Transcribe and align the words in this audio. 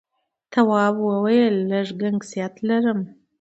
تواب 0.51 0.95
وويل: 1.09 1.55
لږ 1.69 1.87
گنگسیت 2.01 2.53
لرم. 2.67 2.99